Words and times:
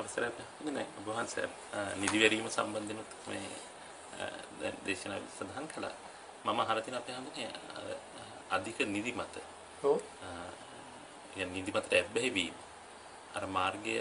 අවසරයක් 0.00 0.36
නෑ 0.66 0.86
ඔබ 0.98 1.08
වහන්සේ 1.08 1.46
නිදිවැරීම 1.96 2.48
සම්බන්ධයෙන් 2.48 3.00
මේ 3.26 3.48
දැන් 4.60 4.76
දේශනාව 4.86 5.24
සඳහන් 5.36 5.66
කළා. 5.68 5.94
මම 6.44 6.60
අහලා 6.62 6.82
තියෙන 6.82 6.98
අපේ 6.98 7.14
හැමෝටම 7.14 7.48
අධික 8.50 8.78
නිදිමත. 8.86 9.34
ඔව්. 9.82 9.98
يعني 11.36 11.50
නිදිමතට 11.52 11.92
ඇබ්බැහි 11.92 12.30
වීම. 12.34 12.56
අර 13.34 13.46
මාර්ගය 13.48 13.96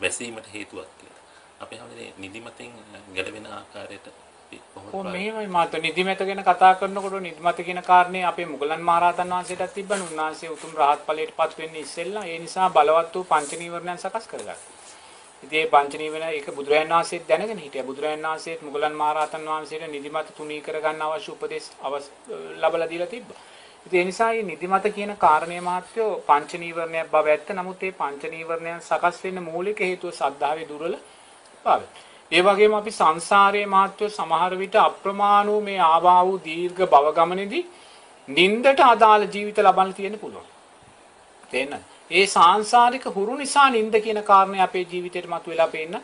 වැසීමට 0.00 0.48
හේතුවක් 0.54 0.90
කියලා. 0.98 1.22
අපේ 1.60 1.78
හැමෝටම 1.78 2.20
නිදිමතෙන් 2.20 2.72
ගැලවෙන 3.14 3.46
ආකාරයට 3.48 4.06
මෙහෙමයි 5.05 5.47
මාත් 5.47 5.73
නිදිමත 5.75 6.19
ගැන 6.19 6.43
කතා 6.43 6.75
කරනකොට 6.75 7.17
නිදිමත 7.19 7.59
කියන 7.59 7.81
කාරණේ 7.83 8.23
අපේ 8.23 8.45
මුගලන් 8.45 8.81
මහරහතන් 8.81 9.29
වහන්සේටත් 9.29 9.73
තිබ්බනේ. 9.73 10.03
උන්වහන්සේ 10.03 10.49
උතුම් 10.49 10.71
රහත් 10.73 11.01
ඵලයටපත් 11.07 11.57
වෙන්නේ 11.59 11.81
ඉස්සෙල්ලා. 11.81 12.25
ඒ 12.25 12.39
නිසා 12.39 12.69
බලවත් 12.69 13.15
වූ 13.15 13.25
පංච 13.25 13.51
නීවරණයන් 13.55 13.97
සකස් 13.97 14.27
කරගත්තා. 14.27 14.57
ඉතින් 15.43 15.59
මේ 15.59 15.67
පංච 15.67 15.93
නීවරණ 15.95 16.29
ඒක 16.29 16.47
බුදුරජාණන් 16.51 16.93
වහන්සේත් 16.93 17.27
දැනගෙන 17.27 17.59
හිටියා. 17.59 17.85
බුදුරජාණන් 17.85 18.27
වහන්සේත් 18.27 18.61
මුගලන් 18.61 18.93
මහරහතන් 18.93 19.45
වහන්සේට 19.47 19.89
නිදිමත 19.89 20.31
තුනී 20.37 20.61
කරගන්න 20.61 21.01
අවශ්‍ය 21.03 21.31
උපදෙස් 21.31 21.71
ලබලා 22.61 22.89
දීලා 22.89 23.07
තිබ්බා. 23.07 23.37
ඉතින් 23.85 23.99
ඒ 23.99 24.05
නිසා 24.05 24.31
මේ 24.31 24.43
නිදිමත 24.43 24.87
කියන 24.95 25.15
කාරණේ 25.17 25.61
මහත්වෝ 25.61 26.11
පංච 26.27 26.51
නීවරණයක් 26.55 27.11
බව 27.11 27.27
ඇත්ත. 27.27 27.49
නමුත් 27.51 27.81
මේ 27.81 27.91
පංච 27.93 28.23
නීවරණයන් 28.31 28.81
සකස් 28.81 29.23
වෙන්න 29.23 29.43
මූලික 29.43 29.79
හේතුව 29.81 30.11
සද්ධාවේ 30.13 30.69
දුර්වල 30.69 30.95
භාවය. 31.65 31.85
ඒ 32.31 32.41
වගේම 32.41 32.73
අපි 32.73 32.91
සංසාරයේ 32.91 33.65
මහත්වෝ 33.65 34.09
සමහර 34.09 34.53
විට 34.55 34.75
අප්‍රමාණ 34.75 35.47
වූ 35.47 35.61
මේ 35.61 35.79
ආවා 35.79 36.21
වූ 36.25 36.37
දීර්ඝ 36.45 36.81
භව 36.85 37.13
ගමනේදී 37.13 37.65
නින්දට 38.27 38.79
අදාළ 38.83 39.25
ජීවිත 39.25 39.57
ලබන්න 39.57 39.93
තියෙන 39.93 40.19
පුළුවන්. 40.19 40.47
තේරෙනවද? 41.51 41.83
ඒ 42.11 42.25
සාංශාරික 42.27 43.05
හුරු 43.15 43.35
නිසා 43.35 43.69
නින්ද 43.69 43.95
කියන 44.01 44.23
කාරණේ 44.23 44.61
අපේ 44.61 44.85
ජීවිතේට 44.91 45.27
මතුවලා 45.27 45.67
පේන්න 45.67 46.01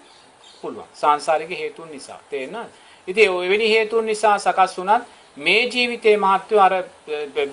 පුළුවන්. 0.61 0.87
සාංශාරික 0.93 1.49
හේතුන් 1.51 1.91
නිසා. 1.91 2.19
තේරෙනවද? 2.29 2.69
ඉතින් 3.07 3.31
ඔය 3.31 3.69
හේතුන් 3.69 4.05
නිසා 4.05 4.37
සකස් 4.39 4.77
වුණත් 4.77 5.03
මේ 5.37 5.61
ජීවිතයේ 5.65 6.17
මහත්ව 6.17 6.57
අර 6.59 6.73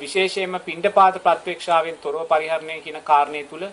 විශේෂයෙන්ම 0.00 0.60
පින්ඩපාත 0.60 1.22
ප්‍රත්‍යක්ෂාවෙන් 1.22 1.96
තොරව 1.96 2.26
පරිහරණය 2.26 2.80
කියන 2.80 3.00
කාරණේ 3.02 3.44
තුල 3.44 3.64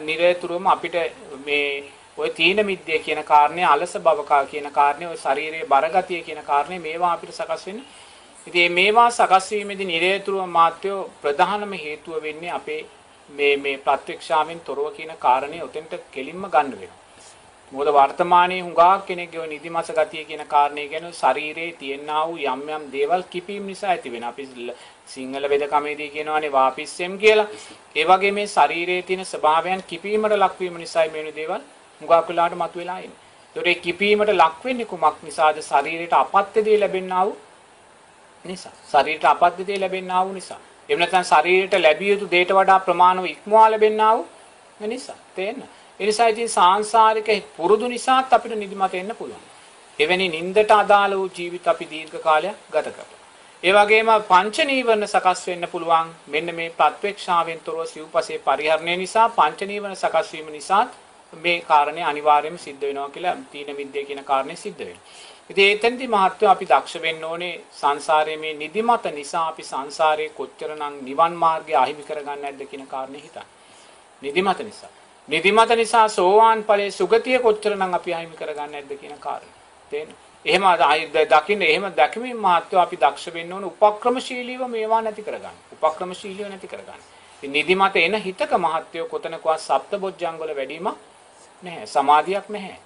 නිරතුරුවම 0.00 0.66
අපිට 0.66 0.96
මේ 1.44 1.84
ඔය 2.18 2.30
තීන 2.30 2.60
මිද්දේ 2.66 2.98
කියන 2.98 3.22
කාරණේ 3.24 3.66
අලස 3.66 3.94
බවකා 4.00 4.44
කියන 4.46 4.68
කාරණේ 4.72 5.08
ඔය 5.08 5.16
ශරීරයේ 5.16 5.66
බරගතිය 5.66 6.22
කියන 6.22 6.42
කාරණේ 6.44 6.78
මේවා 6.80 7.12
අපිට 7.12 7.32
සකස් 7.32 7.66
වෙන්නේ. 7.66 7.84
ඉතින් 8.46 8.72
මේවා 8.72 9.10
සකස් 9.10 9.50
වීමේදී 9.50 9.86
නිරතුරුවම 9.86 10.50
මාත්‍යෝ 10.50 11.00
ප්‍රධානම 11.22 11.72
හේතුව 11.74 12.22
වෙන්නේ 12.22 12.50
අපේ 12.50 12.80
මේ 13.28 13.56
මේ 13.56 13.76
ප්‍රත්‍යක්ෂාවෙන් 13.78 14.60
තොරව 14.60 14.88
කියන 14.96 15.12
කාරණේ 15.18 15.62
උතෙන්ට 15.62 15.94
කෙලින්ම 16.10 16.44
ගන්න 16.46 16.72
වෙනවා. 16.72 16.98
මොකද 17.72 17.88
වර්තමානයේ 17.90 18.60
හුඟක් 18.60 19.06
කෙනෙක්ගේ 19.06 19.40
ওই 19.40 19.48
නිදිමස 19.48 19.90
ගතිය 19.92 20.24
කියන 20.24 20.44
කාරණේ 20.46 20.88
ගැන 20.88 21.08
ශරීරයේ 21.12 21.72
තියෙනා 21.74 22.26
වූ 22.26 22.38
යම් 22.46 22.68
යම් 22.70 22.84
දේවල් 22.92 23.22
කිපීම 23.30 23.66
නිසා 23.66 23.90
ඇති 23.90 24.12
වෙන. 24.12 24.24
අපි 24.24 24.48
සිංහල 25.06 25.50
වෙදකමේදී 25.50 26.10
කියනවානේ 26.10 26.52
වාපිස්සෙම් 26.52 27.18
කියලා. 27.18 27.48
ඒ 27.96 28.04
වගේ 28.04 28.32
මේ 28.32 28.46
ශරීරයේ 28.48 29.02
තියෙන 29.02 29.26
ස්වභාවයන් 29.26 29.82
කිපීමට 29.86 30.36
ලක්වීම 30.36 30.78
නිසායි 30.78 31.10
මේ 31.10 31.34
දේවල් 31.34 31.62
හුඟක් 32.00 32.28
වෙලාවට 32.28 32.56
මතුවලා 32.56 32.98
එන්නේ. 32.98 33.18
ඒතකොට 33.56 33.66
ඒ 33.66 33.74
කිපීමට 33.76 34.32
ලක් 34.34 34.64
වෙන්නේ 34.64 34.86
කුමක් 34.86 35.22
නිසාද? 35.22 35.60
ශරීරයට 35.60 36.14
අපත්‍ය 36.14 36.64
දේ 36.64 36.78
ලැබෙන්නා 36.78 37.24
වූ 37.26 37.36
නිසා. 38.44 38.72
ශරීරයට 38.90 39.24
අපත්‍ය 39.24 39.66
දේ 39.66 39.78
ලැබෙන්නා 39.78 40.24
වූ 40.24 40.32
නිසා. 40.32 40.60
එහෙම 40.88 40.98
නැත්නම් 40.98 41.24
ශරීරයට 41.24 41.74
ලැබිය 41.78 42.10
යුතු 42.12 42.30
දේට 42.30 42.52
වඩා 42.52 42.78
ප්‍රමාණව 42.80 43.24
ඉක්මවා 43.26 43.66
ලැබෙන්නා 43.70 44.12
වූ 44.16 44.26
නිසා. 44.86 45.18
තේන්න. 45.34 45.62
ඒ 46.00 46.06
නිසා 46.06 46.28
ඉතින් 46.28 46.48
සාංශාරික 46.48 47.30
පුරුදු 47.56 47.88
නිසාත් 47.88 48.32
අපිට 48.32 48.54
නිදිමත 48.54 48.94
එන්න 48.94 49.12
පුළුවන්. 49.18 49.44
එවැනි 49.98 50.28
නින්දට 50.28 50.70
අදාළ 50.72 51.14
වූ 51.16 51.30
ජීවිත 51.38 51.66
අපි 51.66 51.86
දීර්ඝ 51.90 52.18
කාලයක් 52.20 52.56
ගත 52.72 52.86
කරලා. 52.88 53.18
ඒ 53.62 53.72
වගේම 53.72 54.10
පංච 54.28 54.66
නීවරණ 54.66 55.06
සකස් 55.06 55.40
වෙන්න 55.46 55.66
පුළුවන්. 55.66 56.08
මෙන්න 56.28 56.54
මේ 56.54 56.70
ප්‍රත්‍යක්ෂාවෙන් 56.70 57.60
තොරව 57.60 57.80
සිව්පසේ 57.86 58.38
පරිහරණය 58.38 58.96
නිසා 58.96 59.28
පංච 59.30 59.60
නීවරණ 59.64 59.96
සකස් 59.96 60.28
වීම 60.32 60.50
නිසාත් 60.52 60.90
මේ 61.32 61.60
කාරණේ 61.62 62.04
අනිවාර්යයෙන්ම 62.04 62.58
සිද්ධ 62.58 62.80
වෙනවා 62.80 63.10
කියලා 63.10 63.36
තීන 63.52 63.76
විද්‍ය 63.76 64.04
කියන 64.04 64.24
කාරණේ 64.24 64.56
සිද්ධ 64.56 64.78
වෙනවා. 64.78 65.02
ඉතින් 65.50 65.72
එතෙන්දී 65.72 66.08
මහත්වෝ 66.08 66.50
අපි 66.50 66.66
දක්ෂ 66.66 67.02
වෙන්න 67.02 67.24
ඕනේ 67.24 67.60
සංසාරයේ 67.72 68.36
මේ 68.36 68.54
නිදිමත 68.54 69.04
නිසා 69.12 69.48
අපි 69.48 69.62
සංසාරයේ 69.62 70.30
කොච්චරනම් 70.30 70.94
නිවන් 71.02 71.34
මාර්ගය 71.34 71.74
අහිමි 71.74 72.02
කරගන්න 72.02 72.42
නැද්ද 72.42 72.62
කියන 72.66 72.86
කාරණේ 72.86 73.20
හිතන්න. 73.20 73.46
නිදිමත 74.22 74.60
නිසා. 74.60 74.90
නිදිමත 75.28 75.70
නිසා 75.76 76.08
සෝවාන් 76.10 76.64
ඵලයේ 76.64 76.90
සුගතිය 76.92 77.38
කොච්චරනම් 77.38 77.94
අපි 77.94 78.14
අහිමි 78.14 78.36
කරගන්න 78.36 78.72
නැද්ද 78.72 78.92
කියන 79.00 79.18
කාරණේ. 79.18 79.54
තේන්න. 79.92 80.14
එහෙම 80.44 80.64
දකින්න 81.26 81.62
එහෙම 81.62 81.84
දැකීමෙන් 81.94 82.36
මාත්‍ය 82.38 82.76
අපි 82.76 82.96
දක්ෂ 82.96 83.34
වෙන්න 83.34 83.52
ඕන 83.52 83.64
උපක්‍රමශීලීව 83.66 84.62
මේවා 84.68 85.02
නැති 85.02 85.22
කරගන්න. 85.22 85.56
උපක්‍රමශීලීව 85.74 86.48
නැති 86.48 86.68
කරගන්න. 86.68 87.02
ඉතින් 87.42 87.52
නිදිමත 87.52 87.96
එන 87.98 88.14
හිතක 88.18 88.52
මහත්ය 88.58 89.06
කොතනකවත් 89.06 89.60
සප්තබොජ්ජංග 89.60 90.38
වල 90.38 90.54
වැඩිම 90.54 90.88
නැහැ. 91.62 91.86
සමාධියක් 91.86 92.48
නැහැ. 92.48 92.76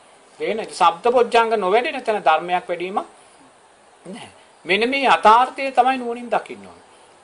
තේන 0.41 0.59
සප්තබොජ්ජංග 0.73 1.57
නොවැඩෙන 1.57 2.05
තැන 2.05 2.23
ධර්මයක් 2.23 2.69
වැඩිම 2.69 3.01
නැහැ. 4.07 4.31
මෙන්න 4.65 4.91
මේ 4.91 5.09
යථාර්ථය 5.09 5.71
තමයි 5.73 5.99
නුවණින් 5.99 6.31
දකින්න 6.31 6.67
ඕන. 6.67 6.79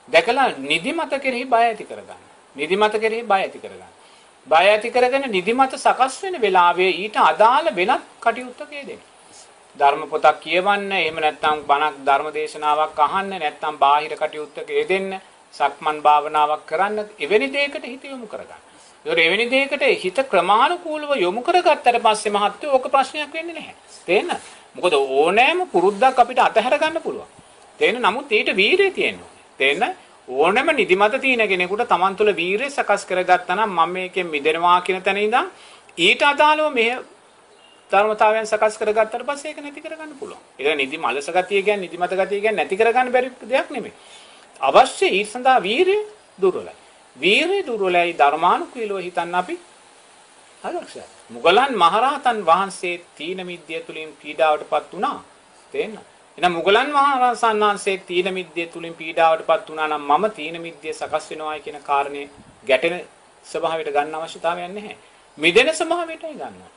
දැකලා 0.08 0.48
නිදිමත 0.70 1.12
කෙරෙහි 1.22 1.44
බය 1.44 1.62
ඇති 1.62 1.84
කරගන්න. 1.84 2.22
නිදිමත 2.56 2.94
කෙරෙහි 3.02 3.22
බය 3.22 3.40
ඇති 3.40 3.58
කරගන්න. 3.58 3.92
බය 4.46 4.64
ඇති 4.66 4.90
කරගෙන 4.90 5.30
නිදිමත 5.30 5.74
සකස් 5.76 6.22
වෙන 6.22 6.40
වෙලාවේ 6.40 6.92
ඊට 6.94 7.16
අදාළ 7.22 7.74
වෙනත් 7.74 8.04
කටයුත්තක 8.20 8.72
යෙදෙන්න. 8.72 9.02
ධර්ම 9.76 10.02
පොතක් 10.12 10.40
කියවන්න, 10.40 10.92
එහෙම 10.92 11.16
නැත්නම් 11.16 11.58
බණක් 11.68 11.96
ධර්ම 12.06 12.28
දේශනාවක් 12.32 12.98
අහන්න, 12.98 13.34
නැත්නම් 13.34 13.76
බාහිර 13.78 14.14
කටයුත්තක 14.16 14.70
යෙදෙන්න, 14.70 15.20
සක්මන් 15.54 16.02
භාවනාවක් 16.02 16.64
කරන්න, 16.66 16.98
එවැනි 17.18 17.48
දෙයකට 17.48 17.84
හිත 17.84 18.04
යොමු 18.04 18.26
කරගන්න. 18.26 18.67
ඒතකොට 19.04 19.18
එවැනි 19.18 19.46
දෙයකට 19.50 19.82
හිත 20.02 20.18
ක්‍රමානුකූලව 20.28 21.10
යොමු 21.16 21.42
කරගත්තට 21.42 22.02
පස්සේ 22.02 22.32
මහත්වෝ 22.32 22.72
ඕක 22.72 22.90
ප්‍රශ්නයක් 22.90 23.32
වෙන්නේ 23.32 23.54
නැහැ. 23.54 23.74
තේන්න? 24.06 24.30
මොකද 24.74 24.92
ඕනෑම 24.94 25.68
පුරුද්දක් 25.68 26.18
අපිට 26.18 26.38
අතහැර 26.38 26.78
ගන්න 26.78 27.00
පුළුවන්. 27.00 27.26
තේන්න? 27.78 28.00
නමුත් 28.00 28.32
ඊට 28.32 28.56
වීරිය 28.56 28.90
තියෙනවා. 28.90 29.30
තේන්න? 29.58 29.94
ඕනෑම 30.28 30.76
නිදිමත 30.76 31.20
තියෙන 31.20 31.48
කෙනෙකුට 31.48 31.88
Taman 31.88 32.16
තුල 32.16 32.34
වීරිය 32.34 32.70
සකස් 32.70 33.04
කරගත්තා 33.04 33.56
නම් 33.56 33.70
මම 33.70 33.92
මේකෙන් 33.92 34.26
මිදෙනවා 34.26 34.80
කියන 34.80 35.02
තැන 35.02 35.16
ඉඳන් 35.18 35.46
ඊට 35.98 36.22
අදාළව 36.22 36.72
මේ 36.72 36.98
ධර්මතාවයන් 37.90 38.46
සකස් 38.46 38.76
කරගත්තට 38.78 39.24
පස්සේ 39.24 39.50
ඒක 39.50 39.62
නැති 39.62 39.80
කරගන්න 39.80 40.18
පුළුවන්. 40.18 40.42
ඒක 40.58 40.76
නිදි 40.76 40.98
මලස 40.98 41.30
ගතිය 41.30 41.62
කියන්නේ 41.62 41.86
නිදිමත 41.86 42.12
ගතිය 42.12 42.40
කියන්නේ 42.40 42.56
නැති 42.56 42.76
කරගන්න 42.76 43.12
බැරි 43.12 43.30
දෙයක් 43.42 43.70
නෙමෙයි. 43.70 43.94
අවශ්‍ය 44.60 45.06
ඊට 45.08 45.32
සඳහා 45.32 45.62
වීරිය 45.62 46.02
දුර්වලයි. 46.40 46.87
වීරිය 47.18 47.62
දුර්වලයි 47.66 48.12
ධර්මානුකූලව 48.14 48.98
හිතන්න 48.98 49.34
අපි 49.34 49.54
අදක්ෂයි. 50.64 51.02
මුගලන් 51.30 51.72
මහරහතන් 51.74 52.38
වහන්සේ 52.42 53.00
තීන 53.16 53.40
මිද්‍ය 53.44 53.80
තුලින් 53.80 54.08
පීඩාවටපත් 54.14 54.92
වුණා. 54.92 55.18
තේන්න. 55.74 55.98
එහෙනම් 56.38 56.52
මුගලන් 56.52 56.90
මහරහතන් 56.90 57.60
වහන්සේ 57.60 57.98
තීන 58.00 58.28
මිද්‍ය 58.34 58.66
තුලින් 58.66 58.94
පීඩාවටපත් 58.94 59.68
වුණා 59.68 59.88
නම් 59.88 60.04
මම 60.10 60.24
තීන 60.30 60.56
මිද්‍ය 60.60 60.88
සකස් 60.92 61.30
වෙනවායි 61.30 61.60
කියන 61.60 61.78
කාරණේ 61.82 62.26
ගැටෙන 62.66 62.96
ස්වභාවයට 63.46 63.92
ගන්න 63.92 64.14
අවශ්‍යතාවයක් 64.16 64.70
නැහැ. 64.70 64.96
මිදෙන 65.38 65.68
ස්වභාවයටයි 65.72 66.34
ගන්නවා. 66.34 66.70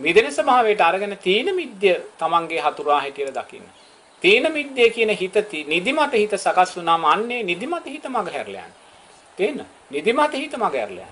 මිදෙන 0.00 0.26
ස්වභාවයට 0.30 0.80
අරගෙන 0.80 1.14
තීන 1.18 1.48
මිද්‍ය 1.54 1.92
තමන්ගේ 2.18 2.60
හතුරා 2.60 3.00
හැටියට 3.00 3.34
දකින්න. 3.34 3.66
තීන 4.22 4.44
මිද්‍ය 4.52 4.90
කියන 4.90 5.10
හිත 5.12 5.36
නිදිමත 5.66 6.12
හිත 6.14 6.34
සකස් 6.36 6.76
වුණාම 6.76 7.04
අන්නේ 7.04 7.42
නිදිමත 7.44 7.86
හිත 7.86 8.06
මග 8.06 8.26
හැරලා 8.28 8.64
යන්නේ. 8.64 8.87
තේන්න? 9.38 9.64
නිදිමත 9.90 10.34
හිත 10.34 10.54
මග 10.54 10.74
හැරලා 10.74 10.88
යන්නේ. 10.88 11.08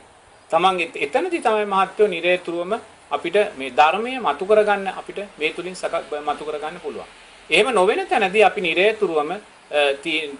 තමන් 0.50 0.76
එතනදී 0.96 1.40
තමයි 1.40 1.66
මහත්වෝ 1.66 2.08
නිරේතුරුවම 2.08 2.72
අපිට 3.10 3.36
මේ 3.56 3.70
ධර්මය 3.72 4.18
මතු 4.20 4.44
කරගන්න 4.46 4.88
අපිට 4.90 5.18
මේ 5.36 5.52
තුලින් 5.52 5.76
මතු 6.24 6.44
කරගන්න 6.44 6.80
පුළුවන්. 6.80 7.08
එහෙම 7.50 7.68
නොවන 7.72 8.06
තැනදී 8.06 8.44
අපි 8.44 8.60
නිරේතුරුවම 8.62 9.30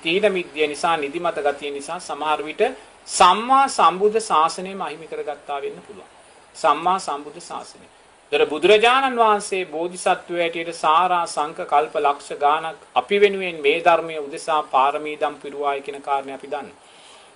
තීන 0.03 0.33
මිද්‍ය 0.33 0.67
නිසා 0.67 0.97
නිදිමත 0.97 1.39
ගතිය 1.39 1.71
නිසා 1.71 1.99
සමහර 2.01 2.43
විට 2.43 2.63
සම්මා 3.09 3.67
සම්බුද්ධ 3.69 4.21
ශාසනයම 4.21 4.81
අහිමි 4.81 5.07
කරගත්තා 5.07 5.61
වෙන්න 5.61 5.79
පුළුවන්. 5.81 6.09
සම්මා 6.55 6.99
සම්බුද්ධ 7.01 7.41
ශාසනය. 7.41 7.87
දර 8.33 8.47
බුදුරජාණන් 8.47 9.19
වහන්සේ 9.19 9.65
බෝධිසත්වය 9.67 10.39
ඇටියට 10.39 10.75
සාරා 10.77 11.27
සංක 11.27 11.59
කල්ප 11.65 11.95
ලක්ෂ 11.97 12.31
ගානක් 12.37 12.79
අපි 12.95 13.21
වෙනුවෙන් 13.21 13.61
මේ 13.61 13.79
ධර්මය 13.81 14.19
උදෙසා 14.19 14.63
පාරමී 14.65 15.17
දම් 15.17 15.35
පිරුවායි 15.37 15.83
කියන 15.83 16.03
කාරණය 16.03 16.33
අපි 16.33 16.49
දන්නවා. 16.49 16.86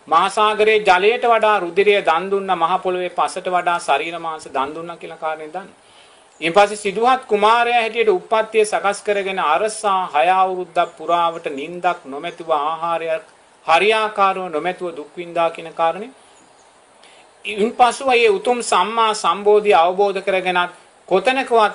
මහාසාගරයේ 0.08 0.81
ජලයට 0.82 1.25
වඩා 1.26 1.56
රුධිරය 1.58 1.94
දන් 2.02 2.31
දුන්නා 2.31 2.56
මහ 2.56 2.79
පොළොවේ 2.79 3.11
පසට 3.11 3.47
වඩා 3.49 3.79
ශරීර 3.81 4.17
මාංශ 4.19 4.49
දන් 4.49 4.75
දුන්නා 4.75 4.97
කියලා 4.97 5.19
කාරණේ 5.19 5.50
දන්න. 5.50 5.69
ඊට 6.41 6.55
පස්සේ 6.55 6.76
සිදුහත් 6.79 7.26
කුමාරයා 7.26 7.81
හැටියට 7.81 8.11
උප්පත්තිය 8.11 8.64
සකස් 8.64 9.02
කරගෙන 9.02 9.38
අරසා 9.47 10.00
හය 10.08 10.26
අවුරුද්දක් 10.35 10.97
පුරාවට 10.97 11.47
නිින්දක් 11.52 12.00
නොමැතිව 12.06 12.50
ආහාරයක් 12.52 13.26
හරියාකාරව 13.67 14.49
නොමැතිව 14.49 14.97
දුක් 14.97 15.11
විඳා 15.17 15.50
කියන 15.50 15.73
කාරණේ 15.75 16.11
ඉන්පසු 17.44 18.11
ඒ 18.11 18.29
උතුම් 18.31 18.58
සම්මා 18.62 19.12
සම්බෝධිය 19.17 19.76
අවබෝධ 19.76 20.20
කරගෙනත් 20.23 20.73
කොතනකවත් 21.08 21.75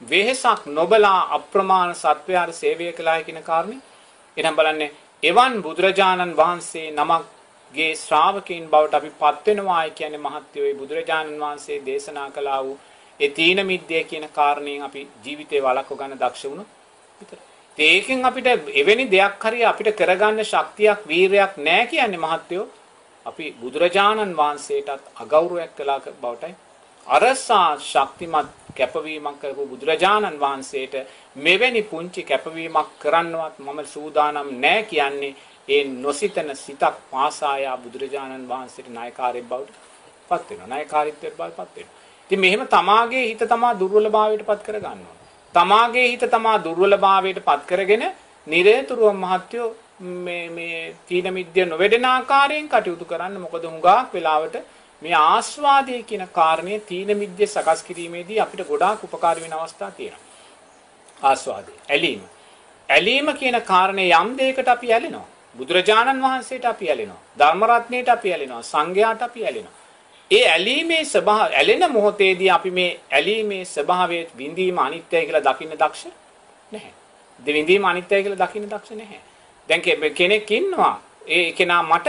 වෙහෙසක් 0.00 0.66
නොබලා 0.68 1.20
අප්‍රමාණ 1.30 1.94
සත්වයාට 1.94 2.54
සේවය 2.54 2.92
කළා 2.92 3.22
කියන 3.22 3.42
කාරණේ 3.42 3.84
එනම් 4.36 4.56
බලන්නේ 4.56 4.94
එවන් 5.22 5.54
බුදුරජාණන් 5.62 6.36
වහන්සේ 6.36 6.90
නමක්ගේ 7.74 7.94
ශ්‍රාවකයන් 7.96 8.66
බවට 8.66 8.94
අපි 8.94 9.10
පත් 9.12 9.46
වෙනවායි 9.48 9.90
කියන්නේ 9.90 10.20
මහත්යෝයි 10.20 10.74
බුදුරජාණන් 10.74 11.40
වහන්සේ 11.40 11.78
දේශනා 11.80 12.28
කළා 12.30 12.60
වූ 12.60 12.76
ඒ 13.20 13.28
තීන 13.30 13.60
මිද්දේ 13.62 14.02
කියන 14.04 14.26
කාරණයෙන් 14.30 14.82
අපි 14.82 15.00
ජීවිතේ 15.24 15.60
වළක්ව 15.60 15.96
ගන්න 15.96 16.20
දක්ෂ 16.20 16.44
වුණොත් 16.44 16.68
විතරයි. 17.20 17.40
ඒකෙන් 17.78 18.24
අපිට 18.24 18.48
එවැනි 18.74 19.06
දෙයක් 19.08 19.44
හරි 19.44 19.64
අපිට 19.64 19.90
කරගන්න 19.92 20.44
ශක්තියක් 20.44 21.00
වීරයක් 21.04 21.56
නැහැ 21.58 21.86
කියන්නේ 21.86 22.24
මහත්යෝ 22.26 22.66
අපි 23.26 23.46
බුදුරජාණන් 23.56 24.36
වහන්සේටත් 24.36 25.10
අගෞරවයක් 25.16 25.72
කළා 25.76 26.00
බවටයි 26.16 26.54
අරසා 27.06 27.70
ශක්තිමත් 27.82 28.52
කැපවීමක් 28.74 29.40
කරපු 29.40 29.66
බුදුරජාණන් 29.66 30.38
වහන්සේට 30.38 30.94
මෙවැනි 31.38 31.82
පුංචි 31.84 32.22
කැපවීමක් 32.24 32.94
කරන්නවත් 33.00 33.58
මම 33.60 33.80
සූදානම් 33.86 34.54
නැහැ 34.56 34.84
කියන්නේ 34.84 35.34
ඒ 35.68 35.82
නොසිතන 35.96 36.50
සිතක් 36.56 36.96
පාසායා 37.10 37.76
බුදුරජාණන් 37.78 38.48
වහන්සේට 38.48 38.88
නායකාරයෙක් 38.90 39.46
බවට 39.46 39.74
පත් 40.30 40.50
වෙනවා 40.50 40.66
නායකාරීත්වයට 40.66 41.36
බවට 41.36 41.56
පත් 41.58 41.76
වෙනවා 41.76 42.02
ඉතින් 42.24 42.40
මෙහෙම 42.40 42.66
තමාගේ 42.68 43.24
හිත 43.24 43.42
තමා 43.46 43.72
දුර්වලභාවයට 43.74 44.46
පත් 44.46 44.60
කර 44.62 44.78
ගන්නවා 44.78 45.16
තමාගේ 45.54 46.06
හිත 46.06 46.24
තමා 46.30 46.58
දුර්වලභාවයට 46.58 47.40
පත් 47.42 47.62
කරගෙන 47.66 48.04
නිරේතුරුව 48.46 49.16
මහත්වෝ 49.16 49.68
මේ 50.00 50.48
මේ 50.50 50.94
තීන 51.04 51.32
මිද්‍ය 51.32 51.64
නොවැඩෙන 51.64 52.06
ආකාරයෙන් 52.06 52.68
කටයුතු 52.68 53.04
කරන්න 53.06 53.36
මොකද 53.40 53.64
හුඟක් 53.64 54.12
වෙලාවට 54.12 54.56
මේ 55.02 55.14
ආස්වාදයේ 55.14 56.02
කියන 56.02 56.28
කාරණේ 56.30 56.78
තීන 56.82 57.16
මිද්‍ය 57.16 57.46
සකස් 57.46 57.82
කිරීමේදී 57.82 58.40
අපිට 58.40 58.66
ගොඩාක් 58.66 59.04
උපකාර 59.04 59.36
වෙන 59.36 59.52
අවස්ථා 59.54 59.90
තියෙනවා. 59.90 60.22
ආස්වාදය, 61.22 61.72
ඇලීම. 61.88 62.22
ඇලීම 62.88 63.28
කියන 63.34 63.60
කාරණේ 63.62 64.10
යම් 64.12 64.36
දෙයකට 64.36 64.68
අපි 64.68 64.92
ඇලෙනවා. 64.92 65.26
බුදුරජාණන් 65.54 66.22
වහන්සේට 66.22 66.64
අපි 66.64 66.90
ඇලෙනවා. 66.90 67.20
ධර්ම 67.38 67.64
රත්නයට 67.66 68.08
අපි 68.08 68.32
ඇලෙනවා. 68.32 68.62
සංඝයාට 68.64 69.22
අපි 69.22 69.44
ඇලෙනවා. 69.44 69.74
ඒ 70.30 70.44
ඇලීමේ 70.48 71.04
ස්වභාව 71.04 71.52
ඇලෙන 71.52 71.84
මොහොතේදී 71.92 72.50
අපි 72.50 72.70
මේ 72.70 72.90
ඇලීමේ 73.12 73.64
ස්වභාවයේ 73.66 74.28
විඳීම 74.38 74.78
අනිත්‍යයි 74.78 75.24
කියලා 75.26 75.46
දකින්න 75.48 75.74
දක්ෂ 75.74 76.04
නැහැ. 76.72 76.92
දෙවිඳීම 77.40 77.84
අනිත්‍යයි 77.84 78.22
කියලා 78.22 78.42
දකින්න 78.42 78.68
දක්ෂ 78.68 78.90
නැහැ. 78.92 79.20
දැන් 79.68 79.82
කෙනෙක් 80.12 80.50
ඉන්නවා 80.50 80.94
ඒ 81.28 81.52
කෙනා 81.52 81.82
මට 81.82 82.08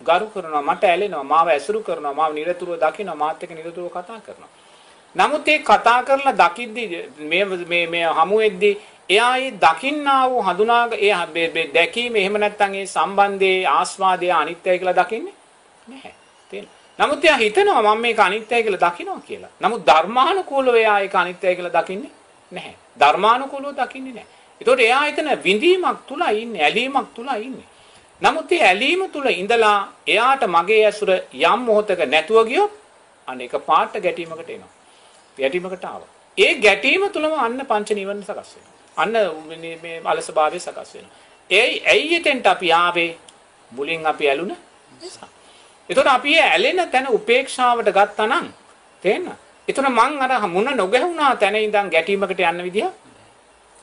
ගරු 0.00 0.26
කරනවා 0.26 0.62
මට 0.62 0.84
ඇලෙනවා 0.84 1.24
මාව 1.24 1.48
ඇසුරු 1.48 1.80
කරනවා 1.80 2.12
මාව 2.12 2.32
නිරතුරුව 2.34 2.78
දකිනවා 2.78 3.14
මාත් 3.14 3.42
එක්ක 3.42 3.50
නිරතුරුව 3.50 3.90
කතා 3.90 4.20
කරනවා 4.20 4.50
නමුත් 5.16 5.48
ඒ 5.48 5.58
කතා 5.60 5.98
කරලා 6.02 6.34
දකිද්දි 6.34 6.84
මේ 7.22 7.44
මේ 7.44 7.86
මේ 7.86 8.06
හමු 8.10 8.36
වෙද්දී 8.36 8.74
එයා 9.12 9.32
ඒ 9.38 9.50
දකින්නා 9.60 10.20
වූ 10.30 10.42
හඳුනා 10.42 10.82
ඒ 11.00 11.68
දැකීම 11.74 12.16
එහෙම 12.16 12.40
නැත්නම් 12.40 12.74
ඒ 12.74 12.86
සම්බන්ධයේ 12.86 13.64
ආස්වාදය 13.68 14.30
අනිත්‍යයි 14.32 14.78
කියලා 14.78 14.98
දකින්නේ 15.00 15.34
නැහැ 15.86 16.14
තේන 16.52 16.68
නමුත් 16.98 17.24
එයා 17.24 17.38
හිතනවා 17.38 17.82
මම 17.84 18.00
මේක 18.00 18.20
අනිත්‍යයි 18.20 18.62
කියලා 18.62 18.84
දකිනවා 18.86 19.22
කියලා 19.22 19.52
නමුත් 19.60 19.82
ධර්මානුකූලව 19.86 20.74
එයා 20.74 21.00
ඒක 21.00 21.16
අනිත්‍යයි 21.16 21.56
කියලා 21.56 21.76
දකින්නේ 21.78 22.14
නැහැ 22.52 22.76
ධර්මානුකූලව 23.00 23.74
දකින්නේ 23.80 24.14
නැහැ 24.14 24.40
ඒතකොට 24.60 24.80
එයා 24.80 25.06
එතන 25.06 25.28
විඳීමක් 25.38 26.06
තුල 26.06 26.22
ඉන්නේ, 26.32 26.62
ඇලීමක් 26.62 27.14
තුල 27.14 27.28
ඉන්නේ. 27.28 27.66
නමුත් 28.22 28.50
මේ 28.50 28.62
ඇලීම 28.62 29.10
තුල 29.10 29.26
ඉඳලා 29.26 29.88
එයාට 30.06 30.46
මගේ 30.46 30.84
ඇසුර 30.86 31.10
යම් 31.32 31.60
මොහොතක 31.60 32.00
නැතුව 32.06 32.46
ගියොත් 32.46 32.72
අනේක 33.28 33.54
පාට 33.66 33.94
ගැටීමකට 33.96 34.50
එනවා. 34.50 34.72
ගැටීමකට 35.38 35.84
ආවා. 35.84 36.10
ඒ 36.38 36.54
ගැටීම 36.56 37.08
තුලම 37.10 37.32
අන්න 37.36 37.58
පංච 37.62 37.90
නිවන 37.92 38.22
සකස් 38.22 38.50
වෙනවා. 38.54 38.72
අන්න 38.96 39.12
මේ 39.82 40.00
අලසභාවය 40.04 40.58
සකස් 40.58 40.94
වෙනවා. 40.94 41.16
ඒයි 41.50 41.82
ඇයි 41.86 42.16
එතෙන්ට 42.16 42.46
අපි 42.46 42.72
ආවේ? 42.72 43.10
මුලින් 43.72 44.06
අපි 44.06 44.28
ඇලුන 44.28 44.56
නිසා. 45.00 45.28
එතකොට 45.88 46.06
අපි 46.08 46.38
ඇලෙන 46.40 46.90
තැන 46.90 47.08
උපේක්ෂාවට 47.08 47.88
ගත්තා 47.90 48.26
නම් 48.26 48.46
තේන්න. 49.02 49.30
එතන 49.68 49.88
මං 49.90 50.22
අර 50.22 50.48
මුණ 50.48 50.76
නොගැහුණා 50.76 51.36
තැන 51.36 51.56
ඉඳන් 51.58 51.90
ගැටීමකට 51.90 52.40
යන්න 52.42 52.62
විදිහ 52.62 52.90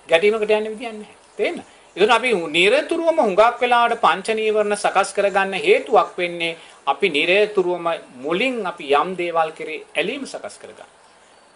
ගැටීමකට 0.09 0.51
යන්න 0.51 0.69
විදියක් 0.69 0.93
නැහැ. 0.93 1.15
තේන්න? 1.37 1.57
ඒතන 1.95 2.11
අපි 2.11 2.33
නිරතුරුවම 2.49 3.19
හුඟක් 3.19 3.61
වෙලාවට 3.61 4.01
පංච 4.01 4.35
නීවරණ 4.35 4.77
සකස් 4.77 5.13
කරගන්න 5.15 5.53
හේතුවක් 5.59 6.13
වෙන්නේ 6.17 6.57
අපි 6.87 7.09
නිරතුරුවම 7.09 7.89
මුලින් 8.17 8.65
අපි 8.65 8.93
යම් 8.93 9.15
දේවල් 9.17 9.51
කෙරේ 9.57 9.83
ඇලීම 9.95 10.25
සකස් 10.25 10.57
කරගන්න. 10.61 10.98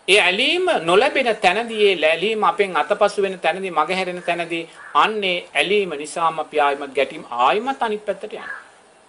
ඒ 0.08 0.20
ඇලීම 0.20 0.66
නොලැබෙන 0.82 1.30
තැනදී 1.38 1.84
ඒ 1.84 1.96
ඇලීම 2.06 2.44
අපෙන් 2.44 2.76
අතපසු 2.76 3.22
වෙන 3.22 3.40
තැනදී 3.40 3.72
මගහැරෙන 3.72 4.22
තැනදී 4.22 4.68
අන්නේ 4.96 5.38
ඇලීම 5.54 5.92
නිසාම 5.96 6.40
අපි 6.40 6.60
ආයිමත් 6.60 6.94
ගැටීම් 6.96 7.24
ආයිමත් 7.42 7.84
අනිත් 7.84 8.06
පැත්තට 8.06 8.34
යනවා. 8.34 8.50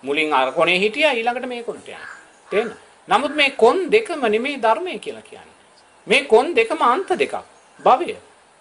මුලින් 0.02 0.32
අර 0.32 0.52
කොනේ 0.52 0.78
හිටියා 0.78 1.12
ඊළඟට 1.12 1.48
මේ 1.48 1.62
කොනට 1.62 1.88
යනවා. 1.88 2.08
තේන්න? 2.50 2.70
නමුත් 3.08 3.34
මේ 3.34 3.50
කොන් 3.56 3.78
දෙකම 3.90 4.24
නෙමේ 4.28 4.56
ධර්මය 4.58 4.98
කියලා 5.00 5.22
කියන්නේ. 5.22 5.58
මේ 6.06 6.24
කොන් 6.24 6.54
දෙකම 6.54 6.80
අන්ත 6.84 7.10
දෙකක්. 7.14 7.34
භවය. 7.80 8.16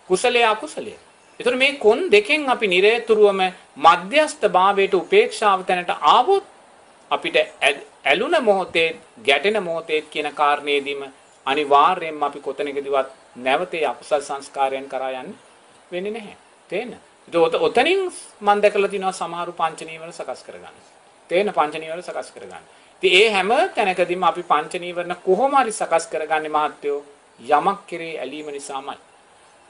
කුසලයේ 0.10 0.46
අකුසලයේ. 0.46 1.00
ඒතර 1.40 1.56
මේ 1.56 1.74
කොන් 1.78 2.00
දෙකෙන් 2.10 2.50
අපි 2.50 2.68
නිරේතුරුවම 2.68 3.42
මධ්‍යස්ත 3.80 4.42
භාවයට 4.50 4.94
උපේක්ෂාව 4.96 5.60
තැනට 5.64 5.92
ආවොත් 6.14 6.46
අපිට 7.12 7.38
ඇලුන 8.04 8.36
මොහොතේ 8.42 8.90
ගැටෙන 9.26 9.64
මොහොතේ 9.64 10.02
කියන 10.04 10.30
කාරණේදීම 10.34 11.04
අනිවාර්යයෙන්ම 11.46 12.24
අපි 12.24 12.40
කොතැනකදවත් 12.40 13.10
නැවතේ 13.38 13.86
අකුසල් 13.86 14.22
සංස්කාරයන් 14.22 14.88
කරා 14.90 15.12
යන්න 15.14 15.34
වෙන්නේ 15.92 16.12
නැහැ. 16.12 16.38
තේන? 16.70 16.96
ඒත් 17.28 17.56
ඔතනින් 17.58 18.02
මම 18.42 18.62
දැකලා 18.62 18.90
තිනවා 18.90 19.12
සමහරු 19.14 19.54
පංච 19.54 19.82
නීවරණ 19.82 20.14
සකස් 20.14 20.42
කරගන්න. 20.44 20.78
තේන 21.30 21.54
පංච 21.54 21.76
නීවරණ 21.76 22.04
සකස් 22.04 22.32
කරගන්න. 22.32 22.64
ඉතින් 23.04 23.14
ඒ 23.14 23.30
හැම 23.30 23.52
තැනකදීම 23.76 24.24
අපි 24.24 24.44
පංච 24.44 24.74
නීවරණ 24.78 25.16
කොහොම 25.20 25.54
හරි 25.56 25.72
සකස් 25.74 26.08
කරගන්නේ 26.08 26.52
මහත්යෝ 26.52 27.00
යමක් 27.40 27.80
කෙරේ 27.88 28.16
ඇලීම 28.20 28.48
නිසාමයි. 28.50 28.98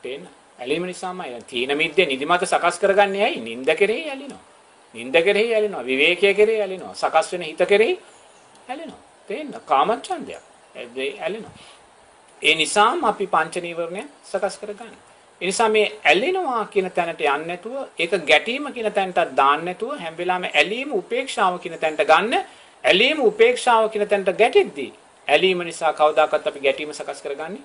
තේන? 0.04 0.24
ඇලීම 0.60 0.86
නිසාමයි. 0.86 1.44
තීන 1.44 1.78
මිද්දේ 1.78 2.06
නිදිමත 2.06 2.44
සකස් 2.46 2.80
කරගන්නේ 2.80 3.24
ඇයි? 3.24 3.42
නිින්ද 3.42 3.70
කෙරේ 3.74 4.10
ඇලිනවා. 4.10 4.44
නිින්ද 4.96 5.16
කෙරෙහි 5.18 5.54
ඇලෙනවා 5.54 5.84
විවේකය 5.84 6.34
කෙරෙහි 6.34 6.62
ඇලෙනවා 6.62 6.94
සකස් 6.94 7.32
වෙන 7.34 7.44
හිත 7.44 7.62
කෙරෙහි 7.68 7.94
ඇලෙනවා 8.70 9.02
තේන්න 9.28 9.54
කාමච්ඡන්දයක් 9.66 10.44
ඒ 10.76 11.10
ඇලිනවා. 11.20 11.54
ඒ 12.42 12.56
නිසාම 12.56 13.04
අපි 13.06 13.26
පංච 13.28 13.56
නීවරණය 13.62 14.04
සකස් 14.26 14.56
කරගන්න. 14.58 14.94
ඒ 15.42 15.46
නිසා 15.46 15.70
මේ 15.70 15.86
ඇලෙනවා 16.06 16.66
කියන 16.66 16.90
තැනට 16.92 17.22
යන්නේ 17.22 17.48
නැතුව 17.48 17.76
ඒක 17.98 18.14
ගැටීම 18.28 18.66
කියන 18.74 18.90
තැනට 18.92 19.20
දාන්න 19.36 19.66
නැතුව 19.66 19.98
හැම 19.98 20.18
වෙලාවෙම 20.18 20.52
ඇලීම 20.54 20.92
උපේක්ෂාව 20.94 21.60
කියන 21.60 21.78
තැනට 21.80 22.04
ගන්න 22.04 22.34
ඇලීම 22.84 23.20
උපේක්ෂාව 23.22 23.90
කියන 23.90 24.08
තැනට 24.08 24.32
ගැටෙද්දී 24.38 24.92
ඇලීම 25.28 25.64
නිසා 25.64 25.94
කවදාකවත් 25.94 26.48
අපි 26.48 26.60
ගැටීම 26.60 26.94
සකස් 26.94 27.22
කරගන්නේ 27.22 27.64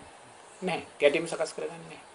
නැහැ. 0.62 0.82
ගැටීම 1.00 1.26
සකස් 1.26 1.52
කරගන්නේ 1.54 1.82
නැහැ. 1.85 2.07